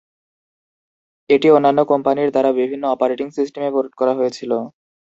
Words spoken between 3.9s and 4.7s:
করা হয়েছিল।